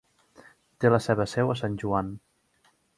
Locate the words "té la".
0.85-1.01